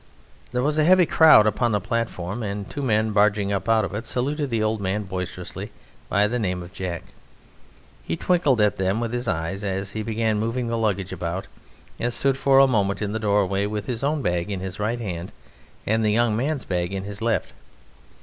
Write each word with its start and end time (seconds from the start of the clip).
There 0.51 0.63
was 0.63 0.79
a 0.79 0.83
heavy 0.83 1.05
crowd 1.05 1.45
upon 1.45 1.73
the 1.73 1.79
platform, 1.79 2.41
and 2.41 2.67
two 2.67 2.81
men 2.81 3.11
barging 3.11 3.51
up 3.51 3.69
out 3.69 3.85
of 3.85 3.93
it 3.93 4.07
saluted 4.07 4.49
the 4.49 4.63
old 4.63 4.81
man 4.81 5.03
boisterously 5.03 5.71
by 6.09 6.25
the 6.27 6.39
name 6.39 6.63
of 6.63 6.73
Jack. 6.73 7.03
He 8.01 8.15
twinkled 8.17 8.59
at 8.61 8.77
them 8.77 8.99
with 8.99 9.13
his 9.13 9.27
eyes 9.27 9.63
as 9.63 9.91
he 9.91 10.01
began 10.01 10.39
moving 10.39 10.69
the 10.69 10.75
luggage 10.79 11.13
about, 11.13 11.45
and 11.99 12.11
stood 12.11 12.35
for 12.35 12.57
a 12.57 12.65
moment 12.65 12.99
in 13.03 13.11
the 13.11 13.19
doorway 13.19 13.67
with 13.67 13.85
his 13.85 14.03
own 14.03 14.23
bag 14.23 14.49
in 14.49 14.59
his 14.59 14.79
right 14.79 14.99
hand 14.99 15.31
and 15.85 16.03
the 16.03 16.09
young 16.09 16.35
man's 16.35 16.65
bag 16.65 16.93
in 16.93 17.03
his 17.03 17.21
left. 17.21 17.53